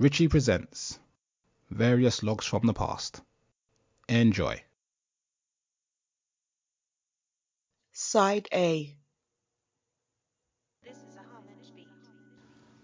Richie 0.00 0.28
presents 0.28 0.98
various 1.70 2.22
logs 2.22 2.46
from 2.46 2.62
the 2.64 2.72
past. 2.72 3.20
Enjoy. 4.08 4.62
Side 7.92 8.48
A. 8.50 8.96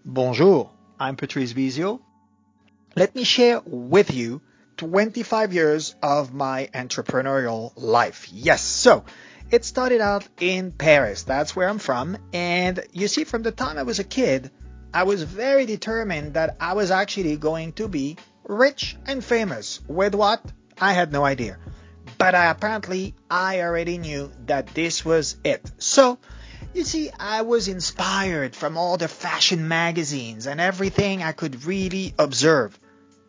Bonjour, 0.05 0.69
I'm 0.99 1.15
Patrice 1.15 1.53
Bizio. 1.53 2.01
Let 2.95 3.15
me 3.15 3.23
share 3.23 3.61
with 3.65 4.13
you 4.13 4.41
25 4.77 5.53
years 5.55 5.95
of 6.03 6.35
my 6.35 6.69
entrepreneurial 6.71 7.73
life. 7.75 8.27
Yes, 8.31 8.61
so 8.61 9.05
it 9.49 9.65
started 9.65 10.01
out 10.01 10.27
in 10.39 10.71
Paris. 10.71 11.23
That's 11.23 11.55
where 11.55 11.67
I'm 11.67 11.79
from. 11.79 12.19
And 12.31 12.85
you 12.91 13.07
see, 13.07 13.23
from 13.23 13.41
the 13.41 13.51
time 13.51 13.79
I 13.79 13.83
was 13.83 13.97
a 13.97 14.03
kid, 14.03 14.51
I 14.93 15.03
was 15.03 15.23
very 15.23 15.65
determined 15.65 16.33
that 16.33 16.55
I 16.59 16.73
was 16.73 16.91
actually 16.91 17.37
going 17.37 17.73
to 17.73 17.87
be 17.87 18.17
rich 18.45 18.97
and 19.05 19.23
famous. 19.23 19.81
With 19.87 20.15
what? 20.15 20.41
I 20.79 20.93
had 20.93 21.11
no 21.11 21.25
idea. 21.25 21.57
But 22.17 22.35
I, 22.35 22.45
apparently, 22.45 23.13
I 23.29 23.61
already 23.61 23.97
knew 23.97 24.31
that 24.45 24.67
this 24.67 25.03
was 25.03 25.35
it. 25.43 25.69
So, 25.77 26.17
you 26.73 26.83
see, 26.83 27.09
I 27.19 27.41
was 27.41 27.67
inspired 27.67 28.55
from 28.55 28.77
all 28.77 28.97
the 28.97 29.07
fashion 29.07 29.67
magazines 29.67 30.47
and 30.47 30.59
everything 30.59 31.21
I 31.21 31.31
could 31.31 31.65
really 31.65 32.13
observe 32.17 32.79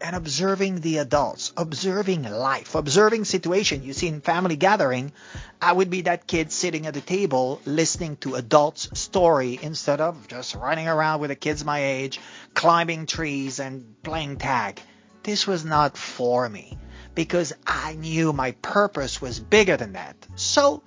and 0.00 0.14
observing 0.16 0.80
the 0.80 0.98
adults, 0.98 1.52
observing 1.56 2.22
life, 2.22 2.74
observing 2.74 3.24
situation. 3.24 3.82
You 3.82 3.92
see, 3.92 4.08
in 4.08 4.20
family 4.20 4.56
gathering, 4.56 5.12
I 5.60 5.72
would 5.72 5.90
be 5.90 6.02
that 6.02 6.26
kid 6.26 6.52
sitting 6.52 6.86
at 6.86 6.94
the 6.94 7.00
table 7.00 7.60
listening 7.64 8.16
to 8.18 8.36
adults' 8.36 8.88
story 8.98 9.58
instead 9.60 10.00
of 10.00 10.28
just 10.28 10.54
running 10.54 10.88
around 10.88 11.20
with 11.20 11.30
the 11.30 11.36
kids 11.36 11.64
my 11.64 11.84
age, 11.84 12.20
climbing 12.54 13.06
trees 13.06 13.58
and 13.58 13.94
playing 14.02 14.36
tag. 14.36 14.80
This 15.22 15.46
was 15.46 15.64
not 15.64 15.96
for 15.96 16.48
me 16.48 16.78
because 17.14 17.52
I 17.66 17.94
knew 17.94 18.32
my 18.32 18.52
purpose 18.52 19.20
was 19.20 19.40
bigger 19.40 19.76
than 19.76 19.94
that. 19.94 20.14
So, 20.36 20.84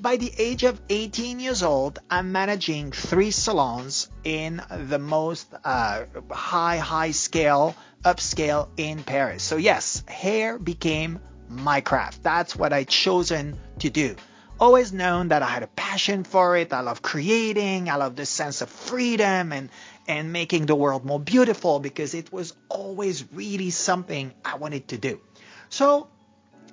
by 0.00 0.16
the 0.16 0.32
age 0.38 0.64
of 0.64 0.80
18 0.88 1.40
years 1.40 1.62
old, 1.62 1.98
I'm 2.10 2.32
managing 2.32 2.92
three 2.92 3.30
salons 3.30 4.08
in 4.24 4.62
the 4.70 4.98
most 4.98 5.52
uh, 5.64 6.04
high, 6.30 6.78
high 6.78 7.10
scale, 7.10 7.74
upscale 8.04 8.68
in 8.76 9.02
Paris. 9.02 9.42
So, 9.42 9.56
yes, 9.56 10.02
hair 10.08 10.58
became 10.58 11.20
my 11.48 11.80
craft. 11.80 12.22
That's 12.22 12.56
what 12.56 12.72
I 12.72 12.84
chosen 12.84 13.58
to 13.80 13.90
do. 13.90 14.16
Always 14.58 14.92
known 14.92 15.28
that 15.28 15.42
I 15.42 15.46
had 15.46 15.62
a 15.62 15.68
passion 15.68 16.24
for 16.24 16.56
it. 16.56 16.72
I 16.72 16.80
love 16.80 17.02
creating. 17.02 17.88
I 17.88 17.96
love 17.96 18.16
the 18.16 18.26
sense 18.26 18.60
of 18.60 18.68
freedom 18.68 19.52
and, 19.52 19.70
and 20.06 20.32
making 20.32 20.66
the 20.66 20.74
world 20.74 21.04
more 21.04 21.20
beautiful 21.20 21.80
because 21.80 22.14
it 22.14 22.32
was 22.32 22.54
always 22.68 23.24
really 23.32 23.70
something 23.70 24.32
I 24.44 24.56
wanted 24.56 24.88
to 24.88 24.98
do. 24.98 25.20
So, 25.68 26.08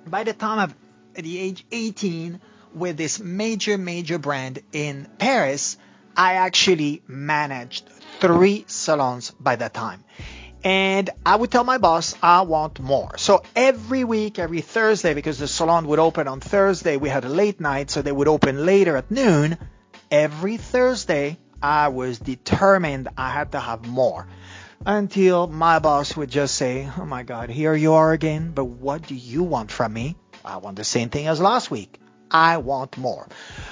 by 0.06 0.24
the 0.24 0.32
time 0.32 0.70
of 0.70 0.74
the 1.14 1.38
age 1.38 1.64
18, 1.72 2.40
with 2.78 2.96
this 2.96 3.20
major, 3.20 3.78
major 3.78 4.18
brand 4.18 4.60
in 4.72 5.08
Paris, 5.18 5.76
I 6.16 6.34
actually 6.34 7.02
managed 7.06 7.88
three 8.20 8.64
salons 8.66 9.30
by 9.38 9.56
that 9.56 9.74
time. 9.74 10.04
And 10.64 11.08
I 11.24 11.36
would 11.36 11.50
tell 11.52 11.62
my 11.62 11.78
boss, 11.78 12.16
I 12.20 12.42
want 12.42 12.80
more. 12.80 13.16
So 13.16 13.42
every 13.54 14.02
week, 14.02 14.38
every 14.38 14.60
Thursday, 14.60 15.14
because 15.14 15.38
the 15.38 15.46
salon 15.46 15.86
would 15.86 16.00
open 16.00 16.26
on 16.26 16.40
Thursday, 16.40 16.96
we 16.96 17.08
had 17.08 17.24
a 17.24 17.28
late 17.28 17.60
night, 17.60 17.90
so 17.90 18.02
they 18.02 18.10
would 18.10 18.26
open 18.26 18.66
later 18.66 18.96
at 18.96 19.10
noon. 19.10 19.56
Every 20.10 20.56
Thursday, 20.56 21.38
I 21.62 21.88
was 21.88 22.18
determined 22.18 23.08
I 23.16 23.30
had 23.30 23.52
to 23.52 23.60
have 23.60 23.86
more. 23.86 24.26
Until 24.84 25.46
my 25.46 25.78
boss 25.78 26.16
would 26.16 26.30
just 26.30 26.54
say, 26.54 26.88
Oh 26.98 27.04
my 27.04 27.22
God, 27.22 27.50
here 27.50 27.74
you 27.74 27.94
are 27.94 28.12
again, 28.12 28.52
but 28.52 28.64
what 28.64 29.06
do 29.06 29.14
you 29.14 29.42
want 29.42 29.70
from 29.70 29.92
me? 29.92 30.16
I 30.44 30.56
want 30.56 30.76
the 30.76 30.84
same 30.84 31.08
thing 31.08 31.26
as 31.26 31.40
last 31.40 31.70
week. 31.70 32.00
I 32.30 32.58
want 32.58 32.96
more. 32.96 33.28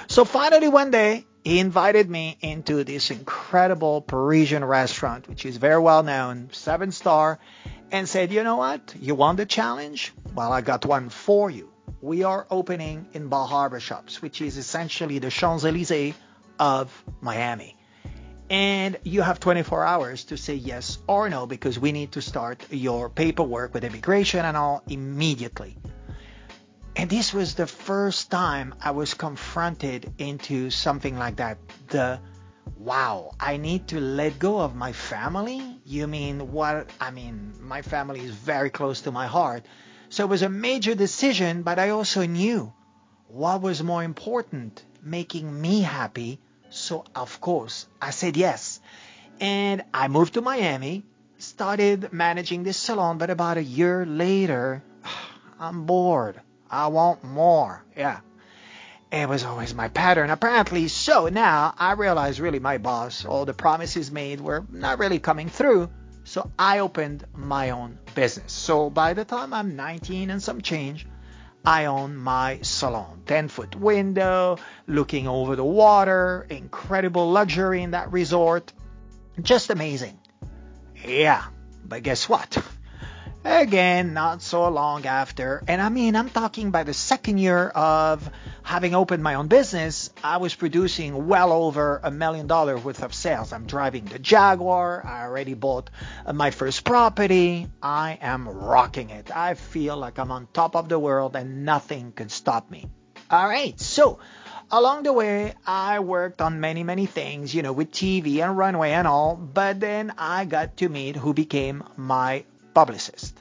So 0.08 0.24
finally, 0.24 0.68
one 0.68 0.90
day, 0.90 1.26
he 1.44 1.60
invited 1.60 2.10
me 2.10 2.36
into 2.40 2.82
this 2.82 3.10
incredible 3.10 4.00
Parisian 4.00 4.64
restaurant, 4.64 5.28
which 5.28 5.46
is 5.46 5.58
very 5.58 5.80
well 5.80 6.02
known, 6.02 6.48
seven 6.52 6.90
star, 6.90 7.38
and 7.92 8.08
said, 8.08 8.32
You 8.32 8.42
know 8.42 8.56
what? 8.56 8.94
You 9.00 9.14
want 9.14 9.36
the 9.36 9.46
challenge? 9.46 10.12
Well, 10.34 10.52
I 10.52 10.60
got 10.60 10.84
one 10.84 11.08
for 11.08 11.48
you. 11.50 11.70
We 12.00 12.24
are 12.24 12.46
opening 12.50 13.06
in 13.12 13.28
Bal 13.28 13.46
Harbour 13.46 13.80
Shops, 13.80 14.20
which 14.20 14.40
is 14.40 14.56
essentially 14.56 15.18
the 15.18 15.30
Champs 15.30 15.64
Elysees 15.64 16.14
of 16.58 16.90
Miami. 17.20 17.76
And 18.48 18.96
you 19.02 19.22
have 19.22 19.40
24 19.40 19.84
hours 19.84 20.24
to 20.24 20.36
say 20.36 20.54
yes 20.54 20.98
or 21.08 21.28
no 21.28 21.46
because 21.46 21.78
we 21.78 21.92
need 21.92 22.12
to 22.12 22.22
start 22.22 22.64
your 22.70 23.08
paperwork 23.10 23.74
with 23.74 23.82
immigration 23.82 24.44
and 24.44 24.56
all 24.56 24.82
immediately. 24.88 25.76
And 26.98 27.10
this 27.10 27.34
was 27.34 27.54
the 27.54 27.66
first 27.66 28.30
time 28.30 28.74
I 28.80 28.92
was 28.92 29.12
confronted 29.12 30.14
into 30.16 30.70
something 30.70 31.18
like 31.18 31.36
that. 31.36 31.58
The 31.88 32.20
wow, 32.78 33.32
I 33.38 33.58
need 33.58 33.88
to 33.88 34.00
let 34.00 34.38
go 34.38 34.60
of 34.60 34.74
my 34.74 34.92
family? 34.92 35.60
You 35.84 36.06
mean 36.06 36.52
what? 36.52 36.88
I 36.98 37.10
mean, 37.10 37.52
my 37.60 37.82
family 37.82 38.20
is 38.20 38.30
very 38.30 38.70
close 38.70 39.02
to 39.02 39.12
my 39.12 39.26
heart. 39.26 39.66
So 40.08 40.24
it 40.24 40.30
was 40.30 40.40
a 40.40 40.48
major 40.48 40.94
decision, 40.94 41.62
but 41.62 41.78
I 41.78 41.90
also 41.90 42.24
knew 42.24 42.72
what 43.28 43.60
was 43.60 43.82
more 43.82 44.02
important, 44.02 44.82
making 45.02 45.60
me 45.60 45.82
happy. 45.82 46.40
So 46.70 47.04
of 47.14 47.42
course, 47.42 47.86
I 48.00 48.10
said 48.10 48.38
yes. 48.38 48.80
And 49.38 49.84
I 49.92 50.08
moved 50.08 50.32
to 50.34 50.40
Miami, 50.40 51.04
started 51.36 52.10
managing 52.14 52.62
this 52.62 52.78
salon, 52.78 53.18
but 53.18 53.28
about 53.28 53.58
a 53.58 53.62
year 53.62 54.06
later, 54.06 54.82
I'm 55.60 55.84
bored. 55.84 56.40
I 56.70 56.88
want 56.88 57.24
more. 57.24 57.84
Yeah. 57.96 58.20
It 59.12 59.28
was 59.28 59.44
always 59.44 59.74
my 59.74 59.88
pattern, 59.88 60.30
apparently. 60.30 60.88
So 60.88 61.28
now 61.28 61.74
I 61.78 61.92
realize 61.92 62.40
really 62.40 62.58
my 62.58 62.78
boss, 62.78 63.24
all 63.24 63.44
the 63.44 63.54
promises 63.54 64.10
made 64.10 64.40
were 64.40 64.64
not 64.70 64.98
really 64.98 65.18
coming 65.18 65.48
through. 65.48 65.90
So 66.24 66.50
I 66.58 66.80
opened 66.80 67.24
my 67.34 67.70
own 67.70 67.98
business. 68.16 68.52
So 68.52 68.90
by 68.90 69.14
the 69.14 69.24
time 69.24 69.54
I'm 69.54 69.76
19 69.76 70.30
and 70.30 70.42
some 70.42 70.60
change, 70.60 71.06
I 71.64 71.84
own 71.84 72.16
my 72.16 72.60
salon. 72.62 73.22
10 73.26 73.48
foot 73.48 73.76
window, 73.76 74.58
looking 74.86 75.28
over 75.28 75.54
the 75.54 75.64
water, 75.64 76.46
incredible 76.50 77.30
luxury 77.30 77.82
in 77.82 77.92
that 77.92 78.12
resort. 78.12 78.72
Just 79.40 79.70
amazing. 79.70 80.18
Yeah, 81.04 81.44
but 81.84 82.02
guess 82.02 82.28
what? 82.28 82.58
Again, 83.46 84.12
not 84.12 84.42
so 84.42 84.68
long 84.68 85.06
after, 85.06 85.62
and 85.68 85.80
I 85.80 85.88
mean, 85.88 86.16
I'm 86.16 86.28
talking 86.30 86.72
by 86.72 86.82
the 86.82 86.92
second 86.92 87.38
year 87.38 87.68
of 87.68 88.28
having 88.64 88.92
opened 88.92 89.22
my 89.22 89.34
own 89.34 89.46
business, 89.46 90.10
I 90.24 90.38
was 90.38 90.52
producing 90.52 91.28
well 91.28 91.52
over 91.52 92.00
a 92.02 92.10
million 92.10 92.48
dollars 92.48 92.82
worth 92.82 93.04
of 93.04 93.14
sales. 93.14 93.52
I'm 93.52 93.66
driving 93.66 94.06
the 94.06 94.18
Jaguar. 94.18 95.06
I 95.06 95.22
already 95.22 95.54
bought 95.54 95.90
uh, 96.26 96.32
my 96.32 96.50
first 96.50 96.82
property. 96.84 97.68
I 97.80 98.18
am 98.20 98.48
rocking 98.48 99.10
it. 99.10 99.30
I 99.34 99.54
feel 99.54 99.96
like 99.96 100.18
I'm 100.18 100.32
on 100.32 100.48
top 100.52 100.74
of 100.74 100.88
the 100.88 100.98
world 100.98 101.36
and 101.36 101.64
nothing 101.64 102.10
can 102.10 102.28
stop 102.28 102.68
me. 102.68 102.90
All 103.30 103.46
right, 103.46 103.78
so 103.78 104.18
along 104.72 105.04
the 105.04 105.12
way, 105.12 105.54
I 105.64 106.00
worked 106.00 106.42
on 106.42 106.58
many, 106.58 106.82
many 106.82 107.06
things, 107.06 107.54
you 107.54 107.62
know, 107.62 107.72
with 107.72 107.92
TV 107.92 108.42
and 108.42 108.58
runway 108.58 108.90
and 108.90 109.06
all, 109.06 109.36
but 109.36 109.78
then 109.78 110.12
I 110.18 110.46
got 110.46 110.78
to 110.78 110.88
meet 110.88 111.14
who 111.14 111.32
became 111.32 111.84
my 111.96 112.44
publicist. 112.76 113.34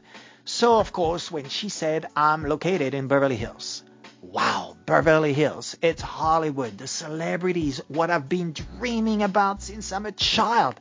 So, 0.46 0.80
of 0.80 0.94
course, 0.94 1.30
when 1.30 1.50
she 1.50 1.68
said, 1.68 2.06
I'm 2.16 2.46
located 2.46 2.94
in 2.94 3.10
Beverly 3.10 3.36
Hills. 3.36 3.84
Wow, 4.22 4.78
Beverly 4.86 5.34
Hills. 5.34 5.76
It's 5.82 6.02
Hollywood, 6.02 6.78
the 6.78 6.88
celebrities, 6.88 7.82
what 7.90 8.10
I've 8.10 8.30
been 8.30 8.54
dreaming 8.54 9.24
about 9.24 9.62
since 9.62 9.92
I'm 9.92 10.06
a 10.06 10.14
child. 10.14 10.76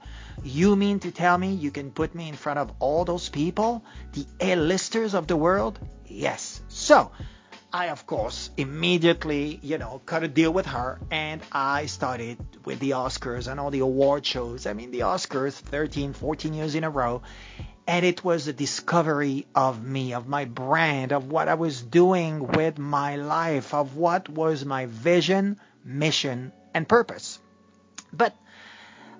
You 0.44 0.76
mean 0.76 1.00
to 1.00 1.10
tell 1.10 1.36
me 1.36 1.52
you 1.52 1.72
can 1.72 1.90
put 1.90 2.14
me 2.14 2.28
in 2.28 2.36
front 2.36 2.60
of 2.60 2.70
all 2.78 3.04
those 3.04 3.28
people? 3.28 3.84
The 4.12 4.24
A-listers 4.38 5.14
of 5.14 5.26
the 5.26 5.36
world? 5.36 5.80
Yes. 6.06 6.62
So, 6.68 7.10
I, 7.72 7.88
of 7.88 8.06
course, 8.06 8.50
immediately, 8.56 9.58
you 9.62 9.78
know, 9.78 10.00
cut 10.06 10.22
a 10.22 10.28
deal 10.28 10.52
with 10.52 10.66
her 10.66 11.00
and 11.10 11.42
I 11.50 11.86
started 11.86 12.38
with 12.64 12.78
the 12.78 12.90
Oscars 12.90 13.50
and 13.50 13.58
all 13.58 13.72
the 13.72 13.80
award 13.80 14.24
shows. 14.24 14.64
I 14.66 14.74
mean, 14.74 14.92
the 14.92 15.00
Oscars 15.00 15.54
13, 15.54 16.12
14 16.12 16.54
years 16.54 16.76
in 16.76 16.84
a 16.84 16.90
row 16.90 17.22
and 17.86 18.04
it 18.04 18.25
was 18.25 18.48
a 18.48 18.52
discovery 18.52 19.46
of 19.54 19.84
me, 19.84 20.14
of 20.14 20.26
my 20.26 20.44
brand, 20.46 21.12
of 21.12 21.31
what 21.31 21.48
I 21.48 21.54
was 21.54 21.82
doing 21.82 22.46
with 22.46 22.78
my 22.78 23.16
life, 23.16 23.75
of 23.75 23.96
what 23.96 24.28
was 24.28 24.64
my 24.64 24.86
vision, 24.86 25.60
mission, 25.84 26.52
and 26.72 26.88
purpose. 26.88 27.38
But 28.12 28.34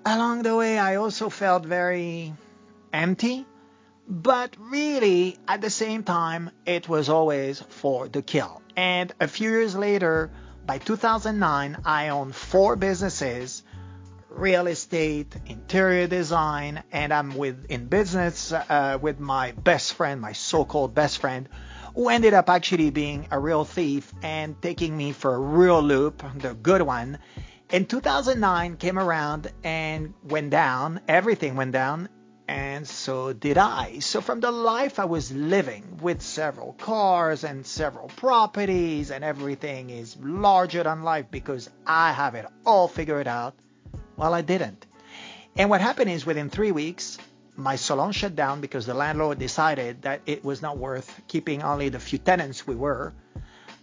along 0.07 0.43
the 0.43 0.57
way, 0.57 0.79
I 0.79 0.97
also 0.97 1.29
felt 1.29 1.65
very 1.65 2.35
empty. 2.93 3.47
But 4.07 4.57
really, 4.59 5.39
at 5.49 5.61
the 5.61 5.71
same 5.71 6.03
time, 6.03 6.51
it 6.67 6.89
was 6.89 7.09
always 7.09 7.61
for 7.61 8.09
the 8.09 8.23
kill. 8.23 8.61
And 8.77 9.13
a 9.21 9.29
few 9.29 9.51
years 9.51 9.75
later, 9.75 10.31
by 10.67 10.79
2009, 10.79 11.79
I 11.85 12.09
owned 12.09 12.35
four 12.35 12.77
businesses 12.77 13.63
real 14.37 14.67
estate, 14.67 15.35
interior 15.47 16.07
design, 16.07 16.83
and 16.93 17.13
I'm 17.13 17.37
with 17.37 17.67
in 17.71 17.87
business 17.87 18.53
uh, 18.53 18.99
with 19.01 19.21
my 19.21 19.53
best 19.53 19.95
friend, 19.95 20.21
my 20.21 20.33
so-called 20.33 20.95
best 20.95 21.19
friend, 21.19 21.49
who 21.95 22.09
ended 22.09 22.35
up 22.35 22.49
actually 22.49 22.91
being 22.91 23.29
a 23.31 23.39
real 23.39 23.65
thief 23.65 24.13
and 24.23 24.61
taking 24.61 24.97
me 24.97 25.13
for 25.13 25.35
a 25.35 25.39
real 25.39 25.81
loop, 25.81 26.23
the 26.37 26.55
good 26.55 26.83
one. 26.83 27.19
In 27.71 27.87
2009 27.87 28.77
came 28.77 28.99
around 28.99 29.51
and 29.63 30.15
went 30.25 30.51
down, 30.51 31.01
everything 31.09 31.57
went 31.57 31.73
down, 31.73 32.09
and 32.47 32.87
so 32.87 33.33
did 33.33 33.57
I. 33.57 34.01
So 34.01 34.21
from 34.21 34.41
the 34.41 34.51
life 34.51 34.99
I 34.99 35.07
was 35.07 35.33
living 35.33 35.99
with 36.03 36.21
several 36.21 36.75
cars 36.75 37.45
and 37.45 37.67
several 37.67 38.09
properties 38.09 39.11
and 39.11 39.25
everything 39.25 39.91
is 39.91 40.17
larger 40.21 40.83
than 40.83 41.03
life 41.03 41.27
because 41.31 41.71
I 41.87 42.13
have 42.13 42.35
it 42.35 42.47
all 42.67 42.89
figured 42.89 43.27
out, 43.27 43.55
well, 44.17 44.35
I 44.35 44.43
didn't. 44.43 44.87
And 45.57 45.71
what 45.71 45.81
happened 45.81 46.11
is 46.11 46.27
within 46.27 46.51
three 46.51 46.73
weeks, 46.73 47.19
my 47.57 47.77
salon 47.77 48.13
shut 48.13 48.35
down 48.35 48.61
because 48.61 48.87
the 48.87 48.95
landlord 48.95 49.39
decided 49.39 50.03
that 50.03 50.21
it 50.27 50.45
was 50.45 50.61
not 50.61 50.79
worth 50.79 51.21
keeping 51.29 51.63
only 51.63 51.89
the 51.89 52.01
few 52.01 52.19
tenants 52.19 52.67
we 52.67 52.75
were. 52.75 53.13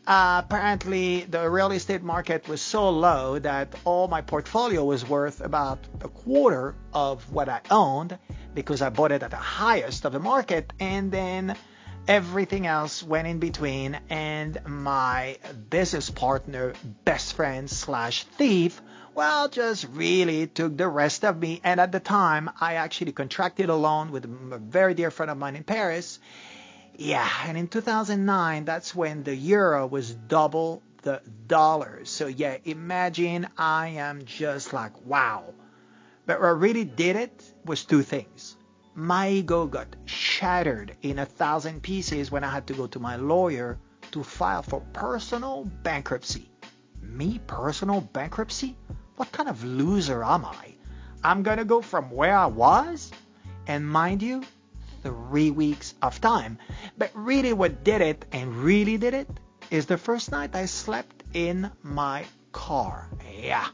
Uh, 0.06 0.42
apparently, 0.44 1.22
the 1.26 1.50
real 1.50 1.72
estate 1.72 2.02
market 2.02 2.48
was 2.48 2.60
so 2.60 2.90
low 2.90 3.38
that 3.40 3.74
all 3.86 4.08
my 4.08 4.22
portfolio 4.22 4.84
was 4.84 5.08
worth 5.08 5.42
about 5.42 5.80
a 6.02 6.10
quarter 6.10 6.76
of 6.94 7.32
what 7.32 7.48
I 7.48 7.62
owned 7.70 8.18
because 8.56 8.82
I 8.82 8.90
bought 8.90 9.12
it 9.12 9.24
at 9.24 9.30
the 9.30 9.38
highest 9.38 10.04
of 10.06 10.12
the 10.12 10.20
market, 10.20 10.74
and 10.80 11.12
then 11.12 11.56
everything 12.08 12.68
else 12.68 13.04
went 13.04 13.28
in 13.28 13.40
between. 13.40 14.00
And 14.10 14.60
my 14.66 15.38
business 15.70 16.10
partner, 16.10 16.74
best 17.06 17.34
friend 17.34 17.70
slash 17.70 18.24
thief, 18.24 18.82
well, 19.14 19.50
just 19.50 19.88
really 19.92 20.48
took 20.48 20.78
the 20.78 20.88
rest 20.88 21.26
of 21.26 21.40
me. 21.40 21.62
And 21.64 21.80
at 21.80 21.92
the 21.92 22.00
time, 22.00 22.50
I 22.60 22.76
actually 22.76 23.12
contracted 23.12 23.70
a 23.70 23.76
loan 23.76 24.12
with 24.12 24.26
a 24.26 24.58
very 24.58 24.94
dear 24.94 25.12
friend 25.12 25.30
of 25.30 25.38
mine 25.38 25.56
in 25.56 25.64
Paris. 25.64 26.20
Yeah, 26.96 27.30
and 27.46 27.58
in 27.58 27.68
2009, 27.68 28.66
that's 28.66 28.96
when 28.96 29.24
the 29.24 29.36
euro 29.36 29.88
was 29.88 30.14
double 30.14 30.82
the 31.02 31.22
dollar. 31.48 32.02
So 32.06 32.28
yeah, 32.28 32.58
imagine 32.64 33.48
I 33.58 33.90
am 33.90 34.26
just 34.26 34.74
like, 34.74 35.06
wow. 35.06 35.54
But 36.26 36.40
what 36.40 36.60
really 36.60 36.86
did 36.86 37.16
it 37.16 37.44
was 37.66 37.84
two 37.84 38.04
things. 38.04 38.56
My 38.96 39.30
ego 39.30 39.68
got 39.68 39.96
shattered 40.06 40.98
in 41.02 41.20
a 41.20 41.26
thousand 41.26 41.82
pieces 41.82 42.30
when 42.30 42.44
I 42.44 42.50
had 42.50 42.68
to 42.68 42.74
go 42.74 42.88
to 42.88 43.00
my 43.00 43.16
lawyer 43.16 43.80
to 44.12 44.22
file 44.22 44.64
for 44.64 44.82
personal 44.92 45.64
bankruptcy. 45.84 46.52
Me, 47.02 47.40
personal 47.48 48.02
bankruptcy? 48.02 48.76
What 49.16 49.32
kind 49.32 49.48
of 49.48 49.64
loser 49.64 50.24
am 50.24 50.44
I? 50.44 50.76
I'm 51.24 51.42
gonna 51.42 51.64
go 51.64 51.82
from 51.82 52.12
where 52.12 52.36
I 52.36 52.48
was? 52.48 53.12
And 53.66 53.88
mind 53.88 54.22
you, 54.22 54.44
three 55.04 55.52
weeks 55.52 55.94
of 56.02 56.20
time. 56.20 56.58
But 56.98 57.12
really, 57.14 57.54
what 57.54 57.86
did 57.86 58.02
it 58.02 58.26
and 58.34 58.56
really 58.58 58.98
did 58.98 59.14
it 59.14 59.30
is 59.70 59.86
the 59.86 59.98
first 59.98 60.32
night 60.32 60.54
I 60.54 60.66
slept 60.66 61.24
in 61.34 61.72
my 61.82 62.26
car. 62.52 63.08
Yeah, 63.42 63.68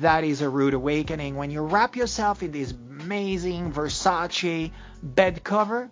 that 0.00 0.24
is 0.24 0.40
a 0.40 0.48
rude 0.48 0.74
awakening 0.74 1.36
when 1.36 1.50
you 1.50 1.60
wrap 1.62 1.96
yourself 1.96 2.42
in 2.42 2.52
this 2.52 2.72
amazing 3.08 3.72
Versace 3.72 4.70
bed 5.02 5.42
cover, 5.42 5.90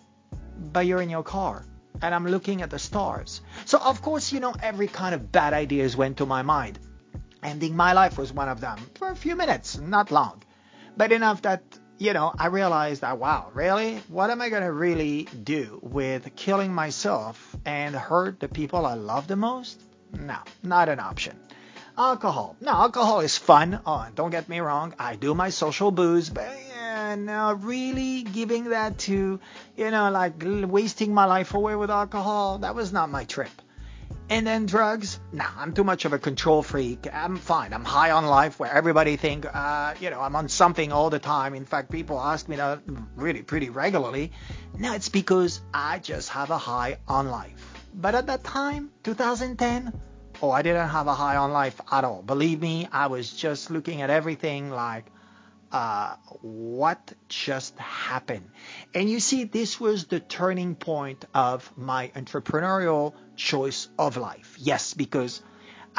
but 0.59 0.85
you're 0.85 1.01
in 1.01 1.09
your 1.09 1.23
car 1.23 1.65
and 2.03 2.15
I'm 2.15 2.27
looking 2.27 2.61
at 2.61 2.69
the 2.69 2.79
stars. 2.79 3.41
So, 3.65 3.79
of 3.79 4.03
course, 4.03 4.35
you 4.35 4.41
know, 4.41 4.55
every 4.63 4.87
kind 4.87 5.15
of 5.15 5.33
bad 5.33 5.55
ideas 5.55 5.97
went 5.97 6.19
to 6.19 6.27
my 6.27 6.43
mind. 6.43 6.79
Ending 7.43 7.75
my 7.75 7.95
life 7.95 8.19
was 8.19 8.35
one 8.35 8.51
of 8.51 8.61
them 8.61 8.79
for 8.97 9.09
a 9.09 9.17
few 9.17 9.35
minutes, 9.35 9.79
not 9.79 10.11
long, 10.11 10.43
but 10.95 11.11
enough 11.11 11.41
that 11.43 11.63
you 11.99 12.13
know, 12.13 12.31
I 12.39 12.49
realized 12.49 13.01
that, 13.01 13.17
wow, 13.17 13.51
really? 13.55 13.97
What 14.09 14.29
am 14.29 14.43
I 14.43 14.51
going 14.51 14.65
to 14.65 14.73
really 14.73 15.27
do 15.43 15.81
with 15.83 16.37
killing 16.37 16.75
myself 16.75 17.57
and 17.65 17.97
hurt 17.97 18.41
the 18.41 18.49
people 18.49 18.85
I 18.85 18.93
love 18.93 19.27
the 19.27 19.37
most? 19.37 19.81
No, 20.13 20.37
not 20.63 20.91
an 20.91 21.01
option. 21.01 21.41
Alcohol. 21.97 22.57
No, 22.61 22.73
alcohol 22.73 23.21
is 23.21 23.39
fun. 23.39 23.81
Oh, 23.87 24.07
don't 24.15 24.29
get 24.29 24.51
me 24.51 24.61
wrong. 24.61 24.93
I 24.99 25.17
do 25.17 25.35
my 25.35 25.49
social 25.49 25.91
booze, 25.91 26.29
but 26.29 26.66
yeah, 27.07 27.15
no, 27.15 27.53
really 27.53 28.23
giving 28.23 28.71
that 28.71 28.99
to, 28.99 29.41
you 29.77 29.91
know, 29.91 30.11
like 30.11 30.35
wasting 30.43 31.15
my 31.15 31.25
life 31.25 31.55
away 31.55 31.77
with 31.77 31.91
alcohol, 31.91 32.59
that 32.59 32.75
was 32.75 32.93
not 32.93 33.11
my 33.11 33.25
trip. 33.25 33.51
And 34.29 34.45
then 34.45 34.67
drugs? 34.67 35.21
Nah, 35.33 35.49
I'm 35.57 35.73
too 35.73 35.85
much 35.85 36.05
of 36.05 36.13
a 36.13 36.19
control 36.19 36.63
freak. 36.65 37.07
I'm 37.13 37.37
fine. 37.37 37.73
I'm 37.73 37.85
high 37.85 38.11
on 38.11 38.27
life 38.27 38.59
where 38.59 38.73
everybody 38.73 39.17
think, 39.17 39.47
uh, 39.47 39.95
you 40.01 40.11
know, 40.11 40.21
I'm 40.21 40.35
on 40.35 40.49
something 40.49 40.91
all 40.91 41.11
the 41.11 41.21
time. 41.21 41.55
In 41.55 41.65
fact, 41.65 41.93
people 41.93 42.21
ask 42.21 42.49
me 42.49 42.57
that 42.57 42.81
really 43.15 43.43
pretty 43.43 43.71
regularly. 43.71 44.33
No, 44.77 44.95
it's 44.95 45.09
because 45.09 45.61
I 45.73 46.01
just 46.01 46.31
have 46.31 46.51
a 46.51 46.59
high 46.59 46.99
on 47.07 47.29
life. 47.29 47.73
But 47.95 48.17
at 48.17 48.27
that 48.27 48.43
time, 48.43 48.91
2010, 49.05 49.93
oh, 50.43 50.51
I 50.51 50.63
didn't 50.63 50.89
have 50.89 51.07
a 51.07 51.15
high 51.15 51.37
on 51.37 51.53
life 51.53 51.81
at 51.93 52.03
all. 52.03 52.23
Believe 52.23 52.61
me, 52.61 52.89
I 52.91 53.07
was 53.07 53.31
just 53.31 53.71
looking 53.71 54.03
at 54.03 54.11
everything 54.11 54.71
like, 54.71 55.05
uh, 55.73 56.17
what 56.43 57.13
just 57.29 57.79
happened? 57.79 58.51
And 58.95 59.11
you 59.11 59.21
see, 59.21 59.45
this 59.45 59.81
was 59.81 60.07
the 60.07 60.21
turning 60.21 60.75
point 60.75 61.25
of 61.35 61.71
my 61.77 62.09
entrepreneurial 62.15 63.15
choice 63.37 63.89
of 63.99 64.17
life. 64.17 64.57
Yes, 64.59 64.95
because 64.95 65.43